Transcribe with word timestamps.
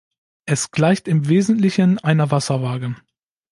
Es 0.47 0.71
gleicht 0.71 1.07
im 1.07 1.29
Wesentlichen 1.29 1.99
einer 1.99 2.31
Wasserwaage. 2.31 2.95